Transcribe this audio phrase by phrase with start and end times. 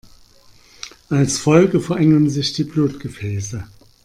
[1.09, 3.67] Als Folge verengen sich die Blutgefäße.